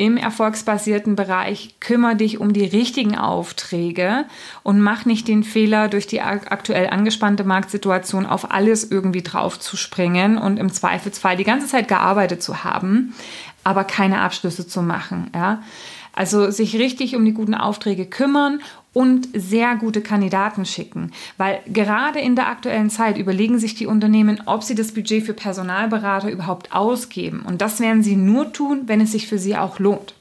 im 0.01 0.17
erfolgsbasierten 0.17 1.15
Bereich 1.15 1.75
kümmere 1.79 2.15
dich 2.15 2.39
um 2.39 2.53
die 2.53 2.65
richtigen 2.65 3.15
Aufträge 3.15 4.25
und 4.63 4.81
mach 4.81 5.05
nicht 5.05 5.27
den 5.27 5.43
Fehler, 5.43 5.89
durch 5.89 6.07
die 6.07 6.21
aktuell 6.21 6.89
angespannte 6.89 7.43
Marktsituation 7.43 8.25
auf 8.25 8.49
alles 8.49 8.89
irgendwie 8.89 9.21
drauf 9.21 9.59
zu 9.59 9.77
springen 9.77 10.39
und 10.39 10.57
im 10.57 10.71
Zweifelsfall 10.71 11.37
die 11.37 11.43
ganze 11.43 11.67
Zeit 11.67 11.87
gearbeitet 11.87 12.41
zu 12.41 12.63
haben, 12.63 13.13
aber 13.63 13.83
keine 13.83 14.21
Abschlüsse 14.21 14.67
zu 14.67 14.81
machen. 14.81 15.29
Ja? 15.35 15.61
Also 16.13 16.51
sich 16.51 16.75
richtig 16.77 17.15
um 17.15 17.23
die 17.25 17.33
guten 17.33 17.55
Aufträge 17.55 18.05
kümmern 18.05 18.61
und 18.93 19.29
sehr 19.33 19.75
gute 19.75 20.01
Kandidaten 20.01 20.65
schicken. 20.65 21.11
Weil 21.37 21.59
gerade 21.67 22.19
in 22.19 22.35
der 22.35 22.47
aktuellen 22.47 22.89
Zeit 22.89 23.17
überlegen 23.17 23.59
sich 23.59 23.75
die 23.75 23.85
Unternehmen, 23.85 24.41
ob 24.45 24.63
sie 24.63 24.75
das 24.75 24.91
Budget 24.91 25.25
für 25.25 25.33
Personalberater 25.33 26.29
überhaupt 26.29 26.73
ausgeben. 26.73 27.43
Und 27.45 27.61
das 27.61 27.79
werden 27.79 28.03
sie 28.03 28.15
nur 28.15 28.51
tun, 28.51 28.83
wenn 28.87 29.01
es 29.01 29.13
sich 29.13 29.27
für 29.27 29.37
sie 29.37 29.55
auch 29.55 29.79
lohnt. 29.79 30.13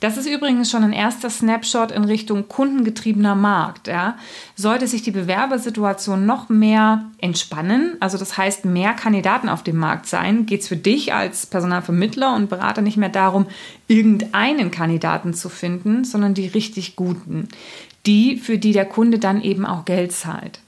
Das 0.00 0.16
ist 0.16 0.28
übrigens 0.28 0.70
schon 0.70 0.84
ein 0.84 0.92
erster 0.92 1.30
Snapshot 1.30 1.90
in 1.90 2.04
Richtung 2.04 2.48
kundengetriebener 2.48 3.34
Markt. 3.34 3.88
Ja. 3.88 4.18
Sollte 4.54 4.86
sich 4.86 5.02
die 5.02 5.10
Bewerbersituation 5.10 6.26
noch 6.26 6.48
mehr 6.48 7.06
entspannen, 7.18 7.96
also 8.00 8.18
das 8.18 8.36
heißt 8.36 8.64
mehr 8.64 8.92
Kandidaten 8.92 9.48
auf 9.48 9.62
dem 9.62 9.76
Markt 9.76 10.06
sein, 10.06 10.46
geht 10.46 10.60
es 10.60 10.68
für 10.68 10.76
dich 10.76 11.14
als 11.14 11.46
Personalvermittler 11.46 12.34
und 12.34 12.50
Berater 12.50 12.82
nicht 12.82 12.96
mehr 12.96 13.08
darum, 13.08 13.46
irgendeinen 13.88 14.70
Kandidaten 14.70 15.32
zu 15.32 15.48
finden, 15.48 16.04
sondern 16.04 16.34
die 16.34 16.46
richtig 16.46 16.96
guten. 16.96 17.48
Die, 18.04 18.36
für 18.36 18.58
die 18.58 18.72
der 18.72 18.84
Kunde 18.84 19.18
dann 19.18 19.42
eben 19.42 19.66
auch 19.66 19.84
Geld 19.84 20.12
zahlt. 20.12 20.60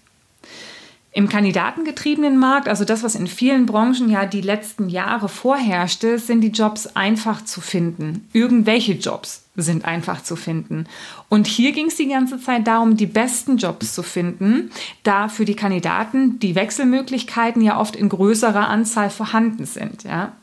Im 1.18 1.28
kandidatengetriebenen 1.28 2.38
Markt, 2.38 2.68
also 2.68 2.84
das, 2.84 3.02
was 3.02 3.16
in 3.16 3.26
vielen 3.26 3.66
Branchen 3.66 4.08
ja 4.08 4.24
die 4.24 4.40
letzten 4.40 4.88
Jahre 4.88 5.28
vorherrschte, 5.28 6.20
sind 6.20 6.42
die 6.42 6.52
Jobs 6.52 6.94
einfach 6.94 7.44
zu 7.44 7.60
finden. 7.60 8.28
Irgendwelche 8.32 8.92
Jobs 8.92 9.42
sind 9.56 9.84
einfach 9.84 10.22
zu 10.22 10.36
finden. 10.36 10.86
Und 11.28 11.48
hier 11.48 11.72
ging 11.72 11.86
es 11.86 11.96
die 11.96 12.06
ganze 12.06 12.40
Zeit 12.40 12.68
darum, 12.68 12.96
die 12.96 13.06
besten 13.06 13.56
Jobs 13.56 13.96
zu 13.96 14.04
finden, 14.04 14.70
da 15.02 15.26
für 15.26 15.44
die 15.44 15.56
Kandidaten 15.56 16.38
die 16.38 16.54
Wechselmöglichkeiten 16.54 17.62
ja 17.62 17.80
oft 17.80 17.96
in 17.96 18.10
größerer 18.10 18.68
Anzahl 18.68 19.10
vorhanden 19.10 19.66
sind. 19.66 20.04
Ja. 20.04 20.34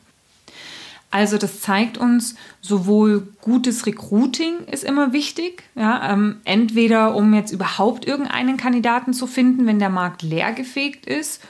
Also 1.10 1.38
das 1.38 1.60
zeigt 1.60 1.98
uns, 1.98 2.34
sowohl 2.60 3.28
gutes 3.40 3.86
Recruiting 3.86 4.66
ist 4.70 4.84
immer 4.84 5.12
wichtig, 5.12 5.62
ja, 5.74 6.12
ähm, 6.12 6.40
entweder 6.44 7.14
um 7.14 7.32
jetzt 7.32 7.52
überhaupt 7.52 8.06
irgendeinen 8.06 8.56
Kandidaten 8.56 9.12
zu 9.12 9.26
finden, 9.26 9.66
wenn 9.66 9.78
der 9.78 9.88
Markt 9.88 10.22
leergefegt 10.22 11.06
ist, 11.06 11.40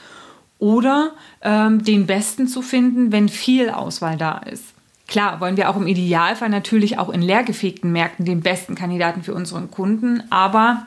oder 0.59 1.11
ähm, 1.41 1.83
den 1.83 2.07
besten 2.07 2.47
zu 2.47 2.61
finden, 2.61 3.11
wenn 3.11 3.29
viel 3.29 3.69
Auswahl 3.69 4.17
da 4.17 4.39
ist. 4.39 4.63
Klar, 5.07 5.39
wollen 5.39 5.55
wir 5.55 5.69
auch 5.69 5.77
im 5.77 5.87
Idealfall 5.87 6.49
natürlich 6.49 6.99
auch 6.99 7.09
in 7.09 7.21
leergefegten 7.21 7.91
Märkten 7.91 8.25
den 8.25 8.41
besten 8.41 8.75
Kandidaten 8.75 9.23
für 9.23 9.33
unseren 9.33 9.71
Kunden, 9.71 10.23
aber 10.29 10.85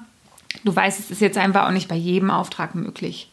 du 0.65 0.75
weißt, 0.75 0.99
es 0.99 1.11
ist 1.11 1.21
jetzt 1.21 1.39
einfach 1.39 1.67
auch 1.67 1.73
nicht 1.73 1.89
bei 1.89 1.97
jedem 1.97 2.31
Auftrag 2.31 2.75
möglich. 2.75 3.31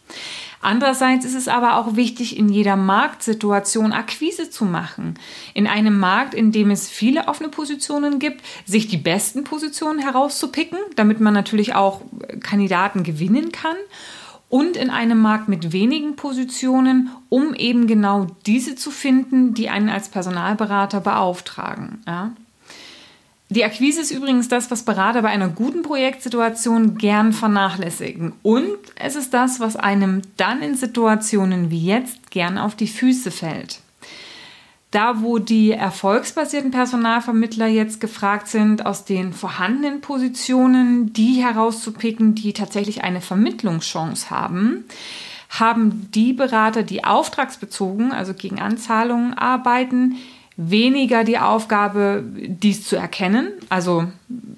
Andererseits 0.62 1.26
ist 1.26 1.36
es 1.36 1.48
aber 1.48 1.78
auch 1.78 1.96
wichtig, 1.96 2.38
in 2.38 2.50
jeder 2.50 2.76
Marktsituation 2.76 3.94
Akquise 3.94 4.50
zu 4.50 4.66
machen. 4.66 5.16
In 5.54 5.68
einem 5.68 6.00
Markt, 6.00 6.34
in 6.34 6.52
dem 6.52 6.72
es 6.72 6.90
viele 6.90 7.28
offene 7.28 7.50
Positionen 7.50 8.20
gibt, 8.20 8.42
sich 8.66 8.88
die 8.88 8.98
besten 8.98 9.44
Positionen 9.44 10.00
herauszupicken, 10.00 10.80
damit 10.96 11.20
man 11.20 11.34
natürlich 11.34 11.76
auch 11.76 12.02
Kandidaten 12.42 13.04
gewinnen 13.04 13.52
kann. 13.52 13.76
Und 14.50 14.78
in 14.78 14.90
einem 14.90 15.20
Markt 15.20 15.50
mit 15.50 15.74
wenigen 15.74 16.16
Positionen, 16.16 17.10
um 17.28 17.54
eben 17.54 17.86
genau 17.86 18.28
diese 18.46 18.76
zu 18.76 18.92
finden, 18.92 19.54
die 19.54 19.70
einen 19.70 19.90
als 19.90 20.08
Personalberater 20.08 21.02
beauftragen. 21.02 22.02
Ja? 22.08 22.32
Die 23.50 23.64
Akquise 23.64 24.02
ist 24.02 24.12
übrigens 24.12 24.50
das, 24.50 24.70
was 24.72 24.84
Berater 24.84 25.22
bei 25.22 25.30
einer 25.30 25.48
guten 25.48 25.82
Projektsituation 25.82 26.98
gern 26.98 27.32
vernachlässigen. 27.32 28.34
Und 28.44 28.78
es 28.96 29.16
ist 29.16 29.34
das, 29.34 29.62
was 29.62 29.78
einem 29.78 30.22
dann 30.36 30.62
in 30.62 30.76
Situationen 30.76 31.72
wie 31.72 31.86
jetzt 31.86 32.30
gern 32.30 32.58
auf 32.58 32.76
die 32.76 32.88
Füße 32.88 33.32
fällt. 33.32 33.80
Da, 34.92 35.22
wo 35.22 35.38
die 35.38 35.72
erfolgsbasierten 35.72 36.72
Personalvermittler 36.72 37.68
jetzt 37.68 38.02
gefragt 38.02 38.48
sind, 38.48 38.86
aus 38.86 39.06
den 39.06 39.34
vorhandenen 39.34 40.02
Positionen 40.02 41.14
die 41.14 41.42
herauszupicken, 41.44 42.36
die 42.36 42.54
tatsächlich 42.54 43.04
eine 43.04 43.22
Vermittlungschance 43.22 44.30
haben, 44.30 44.86
haben 45.50 46.10
die 46.14 46.34
Berater, 46.34 46.84
die 46.84 47.04
auftragsbezogen, 47.04 48.12
also 48.12 48.34
gegen 48.34 48.60
Anzahlungen 48.60 49.34
arbeiten, 49.34 50.18
weniger 50.58 51.24
die 51.24 51.38
Aufgabe, 51.38 52.24
dies 52.26 52.84
zu 52.84 52.96
erkennen, 52.96 53.52
also 53.70 54.08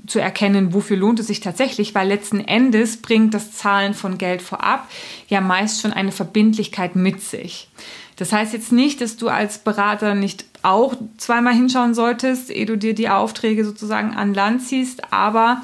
zu 0.08 0.20
erkennen, 0.20 0.74
wofür 0.74 0.96
lohnt 0.96 1.20
es 1.20 1.28
sich 1.28 1.42
tatsächlich, 1.42 1.94
weil 1.94 2.08
letzten 2.08 2.40
Endes 2.40 3.02
bringt 3.02 3.34
das 3.34 3.52
Zahlen 3.52 3.94
von 3.94 4.18
Geld 4.18 4.42
vorab 4.42 4.88
ja 5.28 5.42
meist 5.42 5.82
schon 5.82 5.92
eine 5.92 6.14
Verbindlichkeit 6.14 6.96
mit 6.96 7.22
sich. 7.22 7.68
Das 8.16 8.32
heißt 8.32 8.54
jetzt 8.54 8.72
nicht, 8.72 9.02
dass 9.02 9.18
du 9.18 9.30
als 9.30 9.60
Berater 9.60 10.16
nicht 10.16 10.46
auch 10.62 10.96
zweimal 11.18 11.54
hinschauen 11.54 11.94
solltest, 11.94 12.50
ehe 12.50 12.66
du 12.66 12.78
dir 12.78 12.96
die 12.96 13.10
Aufträge 13.10 13.64
sozusagen 13.66 14.16
an 14.16 14.34
Land 14.34 14.64
ziehst, 14.64 15.14
aber 15.14 15.62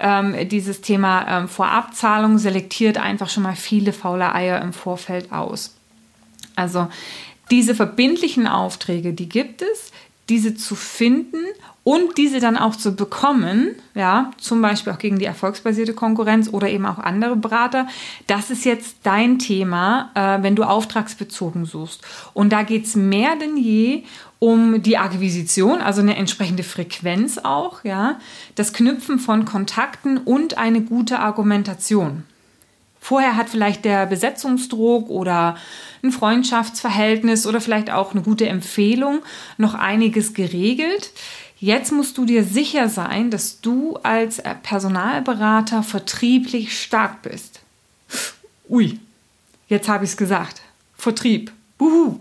ähm, 0.00 0.48
dieses 0.48 0.82
Thema 0.82 1.26
ähm, 1.28 1.48
Vorabzahlung 1.48 2.38
selektiert 2.38 2.98
einfach 2.98 3.30
schon 3.30 3.42
mal 3.42 3.56
viele 3.56 3.92
faule 3.92 4.34
Eier 4.34 4.60
im 4.60 4.72
Vorfeld 4.72 5.32
aus. 5.32 5.74
Also 6.56 6.88
diese 7.52 7.74
verbindlichen 7.74 8.48
Aufträge, 8.48 9.12
die 9.12 9.28
gibt 9.28 9.60
es, 9.60 9.92
diese 10.30 10.54
zu 10.54 10.74
finden 10.74 11.36
und 11.84 12.16
diese 12.16 12.40
dann 12.40 12.56
auch 12.56 12.76
zu 12.76 12.96
bekommen, 12.96 13.74
ja, 13.94 14.30
zum 14.38 14.62
Beispiel 14.62 14.90
auch 14.90 14.98
gegen 14.98 15.18
die 15.18 15.26
erfolgsbasierte 15.26 15.92
Konkurrenz 15.92 16.48
oder 16.50 16.70
eben 16.70 16.86
auch 16.86 16.98
andere 16.98 17.36
Berater, 17.36 17.86
das 18.26 18.48
ist 18.48 18.64
jetzt 18.64 18.96
dein 19.02 19.38
Thema, 19.38 20.10
äh, 20.14 20.42
wenn 20.42 20.56
du 20.56 20.62
auftragsbezogen 20.62 21.66
suchst. 21.66 22.00
Und 22.32 22.54
da 22.54 22.62
geht 22.62 22.86
es 22.86 22.96
mehr 22.96 23.36
denn 23.36 23.58
je 23.58 24.04
um 24.38 24.82
die 24.82 24.96
Akquisition, 24.96 25.82
also 25.82 26.00
eine 26.00 26.16
entsprechende 26.16 26.62
Frequenz 26.62 27.36
auch, 27.36 27.84
ja, 27.84 28.18
das 28.54 28.72
Knüpfen 28.72 29.18
von 29.18 29.44
Kontakten 29.44 30.16
und 30.16 30.56
eine 30.56 30.80
gute 30.80 31.18
Argumentation. 31.18 32.24
Vorher 33.04 33.34
hat 33.34 33.50
vielleicht 33.50 33.84
der 33.84 34.06
Besetzungsdruck 34.06 35.10
oder 35.10 35.56
ein 36.04 36.12
Freundschaftsverhältnis 36.12 37.48
oder 37.48 37.60
vielleicht 37.60 37.90
auch 37.90 38.12
eine 38.12 38.22
gute 38.22 38.46
Empfehlung 38.48 39.22
noch 39.58 39.74
einiges 39.74 40.34
geregelt. 40.34 41.10
Jetzt 41.58 41.90
musst 41.90 42.16
du 42.16 42.24
dir 42.24 42.44
sicher 42.44 42.88
sein, 42.88 43.32
dass 43.32 43.60
du 43.60 43.96
als 44.04 44.40
Personalberater 44.62 45.82
vertrieblich 45.82 46.80
stark 46.80 47.22
bist. 47.22 47.58
Ui, 48.68 49.00
jetzt 49.66 49.88
habe 49.88 50.04
ich 50.04 50.12
es 50.12 50.16
gesagt. 50.16 50.62
Vertrieb. 50.96 51.50
Uhu. 51.80 52.20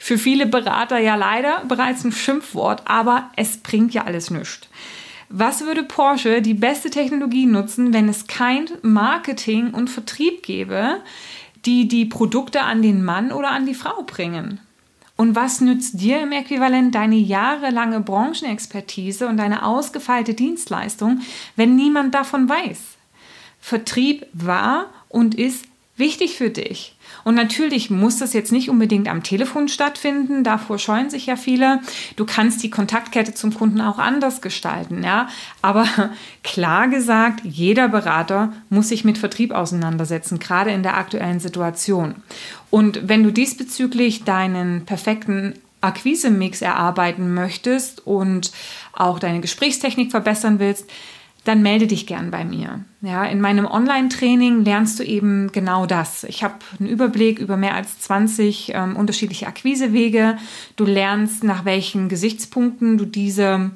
Für 0.00 0.18
viele 0.18 0.46
Berater 0.46 0.98
ja 0.98 1.14
leider 1.14 1.64
bereits 1.66 2.02
ein 2.02 2.10
Schimpfwort, 2.10 2.82
aber 2.86 3.30
es 3.36 3.58
bringt 3.58 3.94
ja 3.94 4.02
alles 4.02 4.32
nichts. 4.32 4.66
Was 5.34 5.62
würde 5.62 5.82
Porsche 5.82 6.42
die 6.42 6.52
beste 6.52 6.90
Technologie 6.90 7.46
nutzen, 7.46 7.94
wenn 7.94 8.06
es 8.06 8.26
kein 8.26 8.68
Marketing 8.82 9.72
und 9.72 9.88
Vertrieb 9.88 10.42
gäbe, 10.42 11.00
die 11.64 11.88
die 11.88 12.04
Produkte 12.04 12.60
an 12.60 12.82
den 12.82 13.02
Mann 13.02 13.32
oder 13.32 13.50
an 13.50 13.64
die 13.64 13.72
Frau 13.72 14.02
bringen? 14.02 14.60
Und 15.16 15.34
was 15.34 15.62
nützt 15.62 15.98
dir 16.02 16.20
im 16.20 16.32
Äquivalent 16.32 16.94
deine 16.94 17.16
jahrelange 17.16 18.00
Branchenexpertise 18.00 19.26
und 19.26 19.38
deine 19.38 19.64
ausgefeilte 19.64 20.34
Dienstleistung, 20.34 21.22
wenn 21.56 21.76
niemand 21.76 22.14
davon 22.14 22.46
weiß? 22.46 22.80
Vertrieb 23.58 24.26
war 24.34 24.90
und 25.08 25.34
ist 25.34 25.64
wichtig 26.02 26.36
für 26.36 26.50
dich? 26.50 26.94
Und 27.24 27.36
natürlich 27.36 27.88
muss 27.88 28.18
das 28.18 28.32
jetzt 28.32 28.52
nicht 28.52 28.68
unbedingt 28.68 29.08
am 29.08 29.22
Telefon 29.22 29.68
stattfinden. 29.68 30.42
Davor 30.44 30.78
scheuen 30.78 31.08
sich 31.08 31.26
ja 31.26 31.36
viele. 31.36 31.80
Du 32.16 32.26
kannst 32.26 32.62
die 32.62 32.70
Kontaktkette 32.70 33.32
zum 33.32 33.54
Kunden 33.54 33.80
auch 33.80 33.98
anders 33.98 34.42
gestalten, 34.42 35.04
ja. 35.04 35.28
Aber 35.62 35.86
klar 36.42 36.88
gesagt, 36.88 37.40
jeder 37.44 37.88
Berater 37.88 38.52
muss 38.68 38.88
sich 38.88 39.04
mit 39.04 39.18
Vertrieb 39.18 39.52
auseinandersetzen, 39.52 40.38
gerade 40.38 40.72
in 40.72 40.82
der 40.82 40.96
aktuellen 40.96 41.40
Situation. 41.40 42.16
Und 42.70 43.08
wenn 43.08 43.22
du 43.22 43.30
diesbezüglich 43.30 44.24
deinen 44.24 44.84
perfekten 44.84 45.54
Akquise-Mix 45.80 46.62
erarbeiten 46.62 47.34
möchtest 47.34 48.06
und 48.06 48.52
auch 48.92 49.18
deine 49.18 49.40
Gesprächstechnik 49.40 50.10
verbessern 50.10 50.58
willst, 50.58 50.88
dann 51.44 51.62
melde 51.62 51.86
dich 51.86 52.06
gern 52.06 52.30
bei 52.30 52.44
mir. 52.44 52.84
Ja, 53.00 53.24
in 53.24 53.40
meinem 53.40 53.66
Online-Training 53.66 54.64
lernst 54.64 55.00
du 55.00 55.02
eben 55.02 55.50
genau 55.50 55.86
das. 55.86 56.22
Ich 56.24 56.44
habe 56.44 56.54
einen 56.78 56.88
Überblick 56.88 57.40
über 57.40 57.56
mehr 57.56 57.74
als 57.74 57.98
20 57.98 58.72
ähm, 58.74 58.94
unterschiedliche 58.94 59.48
Akquisewege. 59.48 60.38
Du 60.76 60.84
lernst, 60.84 61.42
nach 61.42 61.64
welchen 61.64 62.08
Gesichtspunkten 62.08 62.98
du 62.98 63.04
diese 63.06 63.72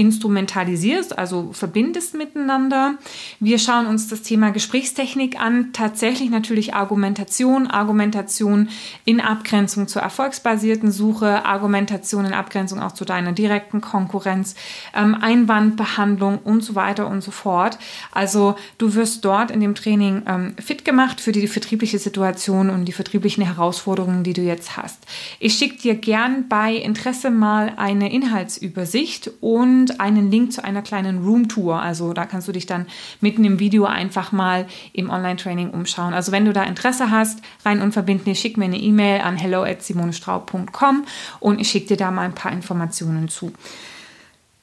instrumentalisierst, 0.00 1.18
also 1.18 1.50
verbindest 1.52 2.14
miteinander. 2.14 2.94
Wir 3.38 3.58
schauen 3.58 3.86
uns 3.86 4.08
das 4.08 4.22
Thema 4.22 4.50
Gesprächstechnik 4.50 5.38
an, 5.38 5.74
tatsächlich 5.74 6.30
natürlich 6.30 6.72
Argumentation, 6.72 7.66
Argumentation 7.66 8.70
in 9.04 9.20
Abgrenzung 9.20 9.88
zur 9.88 10.00
erfolgsbasierten 10.00 10.90
Suche, 10.90 11.44
Argumentation 11.44 12.24
in 12.24 12.32
Abgrenzung 12.32 12.80
auch 12.80 12.92
zu 12.92 13.04
deiner 13.04 13.32
direkten 13.32 13.82
Konkurrenz, 13.82 14.54
ähm, 14.94 15.14
Einwandbehandlung 15.20 16.38
und 16.38 16.64
so 16.64 16.74
weiter 16.74 17.06
und 17.06 17.22
so 17.22 17.30
fort. 17.30 17.78
Also 18.10 18.56
du 18.78 18.94
wirst 18.94 19.26
dort 19.26 19.50
in 19.50 19.60
dem 19.60 19.74
Training 19.74 20.22
ähm, 20.26 20.54
fit 20.58 20.86
gemacht 20.86 21.20
für 21.20 21.32
die 21.32 21.46
vertriebliche 21.46 21.98
Situation 21.98 22.70
und 22.70 22.86
die 22.86 22.92
vertrieblichen 22.92 23.44
Herausforderungen, 23.44 24.24
die 24.24 24.32
du 24.32 24.40
jetzt 24.40 24.78
hast. 24.78 24.98
Ich 25.40 25.58
schicke 25.58 25.76
dir 25.76 25.94
gern 25.94 26.48
bei 26.48 26.74
Interesse 26.74 27.30
mal 27.30 27.74
eine 27.76 28.10
Inhaltsübersicht 28.10 29.30
und 29.42 29.89
einen 29.98 30.30
Link 30.30 30.52
zu 30.52 30.62
einer 30.62 30.82
kleinen 30.82 31.24
Roomtour. 31.24 31.80
Also 31.80 32.12
da 32.12 32.26
kannst 32.26 32.46
du 32.46 32.52
dich 32.52 32.66
dann 32.66 32.86
mitten 33.20 33.44
im 33.44 33.58
Video 33.58 33.86
einfach 33.86 34.30
mal 34.30 34.66
im 34.92 35.10
Online-Training 35.10 35.70
umschauen. 35.70 36.14
Also 36.14 36.30
wenn 36.32 36.44
du 36.44 36.52
da 36.52 36.62
Interesse 36.64 37.10
hast, 37.10 37.40
rein 37.64 37.82
unverbindlich, 37.82 38.38
schick 38.38 38.56
mir 38.56 38.66
eine 38.66 38.78
E-Mail 38.78 39.22
an 39.22 39.36
hello 39.36 39.62
at 39.62 39.82
simonestraub.com 39.82 41.04
und 41.40 41.60
ich 41.60 41.70
schicke 41.70 41.88
dir 41.88 41.96
da 41.96 42.10
mal 42.10 42.22
ein 42.22 42.34
paar 42.34 42.52
Informationen 42.52 43.28
zu. 43.28 43.52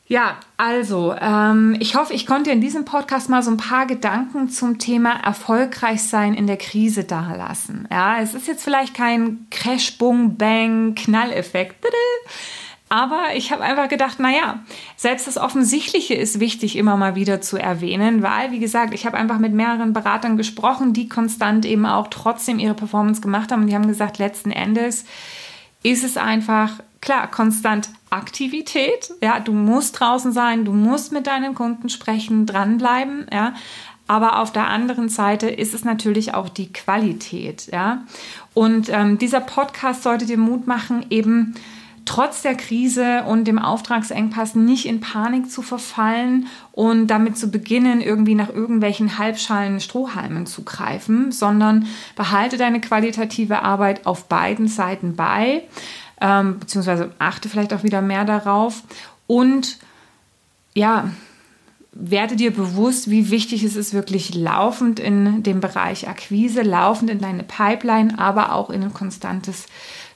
Ja, 0.10 0.38
also 0.55 1.13
ähm, 1.19 1.75
ich 1.81 1.96
hoffe, 1.96 2.13
ich 2.13 2.25
konnte 2.25 2.50
in 2.50 2.62
diesem 2.62 2.86
Podcast 2.86 3.29
mal 3.29 3.43
so 3.43 3.51
ein 3.51 3.57
paar 3.57 3.86
Gedanken 3.86 4.48
zum 4.48 4.79
Thema 4.79 5.12
erfolgreich 5.22 6.01
sein 6.01 6.34
in 6.34 6.48
der 6.48 6.55
Krise 6.55 7.03
dalassen. 7.03 7.89
Ja, 7.91 8.22
es 8.22 8.34
ist 8.34 8.48
jetzt 8.48 8.63
vielleicht 8.63 8.93
kein 8.93 9.48
Crash, 9.51 9.98
Bung, 9.98 10.38
Bang, 10.38 10.96
Knalleffekt. 10.96 11.86
Aber 12.89 13.36
ich 13.36 13.51
habe 13.51 13.63
einfach 13.63 13.89
gedacht, 13.89 14.20
naja, 14.20 14.60
selbst 14.96 15.27
das 15.27 15.38
Offensichtliche 15.38 16.13
ist 16.13 16.39
wichtig, 16.39 16.77
immer 16.77 16.96
mal 16.96 17.15
wieder 17.15 17.41
zu 17.41 17.58
erwähnen, 17.58 18.22
weil, 18.22 18.51
wie 18.51 18.60
gesagt, 18.60 18.94
ich 18.94 19.06
habe 19.06 19.17
einfach 19.17 19.39
mit 19.39 19.51
mehreren 19.53 19.91
Beratern 19.91 20.38
gesprochen, 20.38 20.94
die 20.94 21.10
konstant 21.10 21.65
eben 21.65 21.86
auch 21.86 22.08
trotzdem 22.08 22.60
ihre 22.60 22.75
Performance 22.75 23.20
gemacht 23.20 23.51
haben 23.51 23.62
und 23.62 23.67
die 23.67 23.75
haben 23.75 23.88
gesagt, 23.88 24.20
letzten 24.20 24.51
Endes 24.51 25.03
ist 25.84 26.06
es 26.06 26.15
einfach, 26.15 26.79
klar, 27.01 27.29
konstant 27.29 27.89
Aktivität, 28.10 29.12
ja, 29.22 29.41
du 29.41 29.51
musst 29.51 30.00
draußen 30.00 30.32
sein, 30.32 30.63
du 30.63 30.72
musst 30.72 31.12
mit 31.12 31.27
deinen 31.27 31.56
Kunden 31.56 31.89
sprechen, 31.89 32.46
dranbleiben, 32.46 33.27
ja, 33.34 33.53
aber 34.08 34.39
auf 34.39 34.53
der 34.53 34.67
anderen 34.70 35.10
Seite 35.10 35.50
ist 35.50 35.74
es 35.74 35.84
natürlich 35.84 36.34
auch 36.34 36.48
die 36.48 36.72
Qualität, 36.72 37.67
ja. 37.74 38.06
Und 38.53 38.88
ähm, 38.89 39.17
dieser 39.17 39.41
Podcast 39.41 40.03
sollte 40.03 40.25
dir 40.25 40.38
Mut 40.38 40.65
machen, 40.65 41.06
eben 41.10 41.56
trotz 42.08 42.42
der 42.42 42.56
Krise 42.56 43.24
und 43.24 43.46
dem 43.46 43.60
Auftragsengpass 43.60 44.56
nicht 44.56 44.86
in 44.86 45.02
Panik 45.02 45.52
zu 45.52 45.62
verfallen 45.62 46.48
und 46.72 47.08
damit 47.08 47.38
zu 47.38 47.52
beginnen, 47.52 48.02
irgendwie 48.02 48.34
nach 48.34 48.50
irgendwelchen 48.50 49.18
halbschalen 49.18 49.80
Strohhalmen 49.80 50.46
zu 50.46 50.64
greifen, 50.64 51.32
sondern 51.32 51.86
behalte 52.16 52.58
deine 52.58 52.82
qualitative 52.82 53.62
Arbeit 53.62 54.06
auf 54.06 54.26
beiden 54.26 54.68
Seiten 54.68 55.16
bei, 55.16 55.64
ähm, 56.22 56.60
beziehungsweise 56.60 57.12
achte 57.20 57.50
vielleicht 57.50 57.74
auch 57.74 57.84
wieder 57.84 58.02
mehr 58.02 58.26
darauf 58.26 58.84
und 59.28 59.78
ja, 60.74 61.10
werde 61.91 62.36
dir 62.36 62.52
bewusst, 62.52 63.10
wie 63.10 63.32
wichtig 63.32 63.63
es 63.63 63.76
ist, 63.76 63.93
wirklich 63.93 64.36
laufend 64.36 65.00
in 65.00 65.41
dem 65.41 65.60
Bereich 65.60 66.08
Akquise, 66.08 66.62
laufend 66.62 67.10
in 67.10 67.20
deine 67.20 67.43
Pipeline, 67.43 68.20
aber 68.20 68.54
auch 68.54 68.70
in 68.70 68.84
ein 68.84 68.93
konstantes 68.93 69.65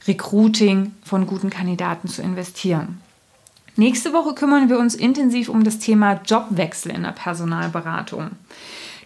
Recruiting 0.07 0.93
von 1.03 1.27
guten 1.27 1.49
Kandidaten 1.49 2.07
zu 2.07 2.21
investieren. 2.21 3.01
Nächste 3.75 4.13
Woche 4.13 4.33
kümmern 4.33 4.69
wir 4.69 4.79
uns 4.79 4.95
intensiv 4.95 5.47
um 5.47 5.63
das 5.63 5.79
Thema 5.79 6.19
Jobwechsel 6.25 6.91
in 6.91 7.03
der 7.03 7.11
Personalberatung. 7.11 8.31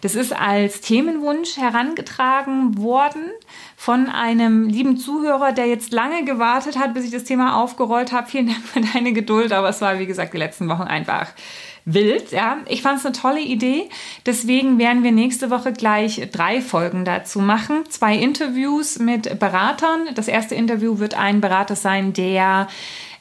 Das 0.00 0.14
ist 0.14 0.34
als 0.34 0.80
Themenwunsch 0.80 1.56
herangetragen 1.56 2.78
worden 2.78 3.30
von 3.76 4.08
einem 4.08 4.68
lieben 4.68 4.96
Zuhörer, 4.96 5.52
der 5.52 5.66
jetzt 5.66 5.92
lange 5.92 6.24
gewartet 6.24 6.78
hat, 6.78 6.94
bis 6.94 7.04
ich 7.04 7.10
das 7.10 7.24
Thema 7.24 7.62
aufgerollt 7.62 8.12
habe. 8.12 8.28
Vielen 8.28 8.48
Dank 8.48 8.64
für 8.64 8.80
deine 8.80 9.12
Geduld, 9.12 9.52
aber 9.52 9.68
es 9.68 9.80
war, 9.80 9.98
wie 9.98 10.06
gesagt, 10.06 10.34
die 10.34 10.38
letzten 10.38 10.68
Wochen 10.68 10.82
einfach 10.82 11.28
wild. 11.86 12.32
Ja, 12.32 12.58
ich 12.68 12.82
fand 12.82 12.98
es 12.98 13.06
eine 13.06 13.14
tolle 13.14 13.40
Idee. 13.40 13.88
Deswegen 14.26 14.78
werden 14.78 15.02
wir 15.02 15.12
nächste 15.12 15.50
Woche 15.50 15.72
gleich 15.72 16.28
drei 16.32 16.60
Folgen 16.60 17.04
dazu 17.04 17.38
machen. 17.38 17.84
Zwei 17.88 18.16
Interviews 18.16 18.98
mit 18.98 19.38
Beratern. 19.38 20.08
Das 20.14 20.28
erste 20.28 20.54
Interview 20.54 20.98
wird 20.98 21.14
ein 21.14 21.40
Berater 21.40 21.76
sein, 21.76 22.12
der 22.12 22.68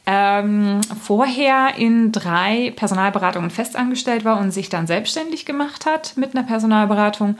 ähm, 0.05 0.81
vorher 1.01 1.75
in 1.77 2.11
drei 2.11 2.73
Personalberatungen 2.75 3.49
festangestellt 3.49 4.25
war 4.25 4.39
und 4.39 4.51
sich 4.51 4.69
dann 4.69 4.87
selbstständig 4.87 5.45
gemacht 5.45 5.85
hat 5.85 6.13
mit 6.15 6.35
einer 6.35 6.45
Personalberatung. 6.45 7.37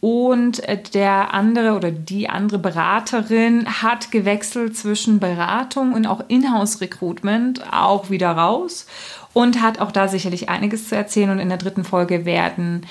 Und 0.00 0.62
der 0.94 1.34
andere 1.34 1.74
oder 1.74 1.90
die 1.90 2.28
andere 2.28 2.58
Beraterin 2.58 3.66
hat 3.82 4.10
gewechselt 4.10 4.76
zwischen 4.76 5.18
Beratung 5.18 5.94
und 5.94 6.06
auch 6.06 6.22
Inhouse-Recruitment 6.28 7.72
auch 7.72 8.10
wieder 8.10 8.30
raus 8.32 8.86
und 9.32 9.60
hat 9.60 9.80
auch 9.80 9.90
da 9.90 10.06
sicherlich 10.06 10.48
einiges 10.48 10.88
zu 10.88 10.96
erzählen. 10.96 11.30
Und 11.30 11.40
in 11.40 11.48
der 11.48 11.58
dritten 11.58 11.82
Folge 11.82 12.24
werden 12.24 12.86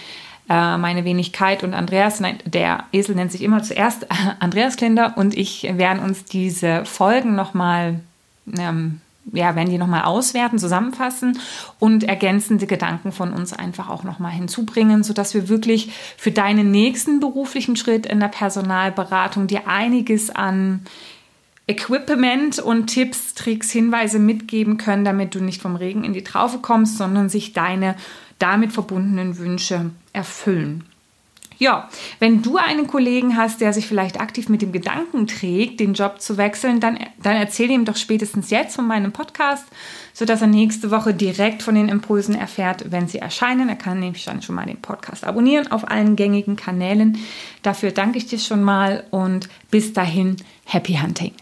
äh, 0.50 0.78
meine 0.78 1.06
Wenigkeit 1.06 1.64
und 1.64 1.74
Andreas, 1.74 2.20
nein, 2.20 2.38
der 2.46 2.84
Esel 2.92 3.16
nennt 3.16 3.32
sich 3.32 3.42
immer 3.42 3.64
zuerst 3.64 4.04
äh, 4.04 4.08
Andreas 4.40 4.76
Klinder 4.76 5.14
und 5.16 5.36
ich 5.36 5.64
werden 5.78 6.04
uns 6.04 6.26
diese 6.26 6.86
Folgen 6.86 7.36
nochmal, 7.36 8.00
ähm, 8.58 9.02
ja, 9.34 9.56
werden 9.56 9.70
die 9.70 9.78
nochmal 9.78 10.04
auswerten, 10.04 10.60
zusammenfassen 10.60 11.40
und 11.80 12.04
ergänzende 12.04 12.68
Gedanken 12.68 13.12
von 13.12 13.34
uns 13.34 13.54
einfach 13.54 13.90
auch 13.90 14.04
nochmal 14.04 14.32
hinzubringen, 14.32 15.04
sodass 15.04 15.34
wir 15.34 15.50
wirklich 15.50 15.92
für 16.18 16.32
deinen 16.32 16.72
nächsten 16.72 17.20
beruflichen 17.20 17.76
Schritt 17.76 18.06
in 18.06 18.20
der 18.20 18.28
Personalberatung 18.28 19.48
dir 19.48 19.68
einiges 19.68 20.30
an 20.30 20.86
Equipment 21.68 22.60
und 22.60 22.88
Tipps, 22.88 23.34
Tricks, 23.34 23.72
Hinweise 23.72 24.20
mitgeben 24.20 24.78
können, 24.78 25.04
damit 25.04 25.34
du 25.34 25.40
nicht 25.40 25.62
vom 25.62 25.76
Regen 25.76 26.04
in 26.04 26.14
die 26.14 26.24
Traufe 26.24 26.60
kommst, 26.60 26.98
sondern 26.98 27.28
sich 27.28 27.54
deine 27.54 27.96
damit 28.38 28.72
verbundenen 28.72 29.40
Wünsche 29.40 29.90
erfüllen. 30.14 30.84
Ja, 31.58 31.90
wenn 32.20 32.42
du 32.42 32.58
einen 32.58 32.88
Kollegen 32.88 33.38
hast, 33.38 33.62
der 33.62 33.72
sich 33.72 33.88
vielleicht 33.88 34.20
aktiv 34.20 34.50
mit 34.50 34.62
dem 34.62 34.72
Gedanken 34.72 35.28
trägt, 35.28 35.80
den 35.80 35.94
Job 35.94 36.20
zu 36.22 36.38
wechseln, 36.38 36.80
dann, 36.80 37.00
dann 37.22 37.36
erzähl 37.38 37.72
ihm 37.72 37.86
doch 37.86 37.96
spätestens 37.96 38.50
jetzt 38.50 38.76
von 38.76 38.88
meinem 38.88 39.12
Podcast, 39.12 39.66
sodass 40.14 40.42
er 40.42 40.48
nächste 40.48 40.92
Woche 40.92 41.14
direkt 41.14 41.64
von 41.64 41.76
den 41.76 41.90
Impulsen 41.90 42.36
erfährt, 42.36 42.92
wenn 42.92 43.08
sie 43.08 43.20
erscheinen. 43.20 43.70
Er 43.70 43.76
kann 43.76 44.00
nämlich 44.00 44.26
dann 44.26 44.42
schon 44.42 44.56
mal 44.56 44.66
den 44.66 44.82
Podcast 44.82 45.24
abonnieren 45.24 45.72
auf 45.72 45.90
allen 45.90 46.16
gängigen 46.16 46.56
Kanälen. 46.56 47.18
Dafür 47.62 47.92
danke 47.92 48.18
ich 48.18 48.28
dir 48.28 48.40
schon 48.40 48.64
mal 48.64 49.06
und 49.12 49.50
bis 49.72 49.94
dahin, 49.94 50.38
happy 50.66 50.96
hunting. 51.02 51.34